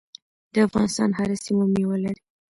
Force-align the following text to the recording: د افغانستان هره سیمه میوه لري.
د 0.53 0.55
افغانستان 0.67 1.09
هره 1.19 1.35
سیمه 1.45 1.65
میوه 1.73 1.97
لري. 2.03 2.21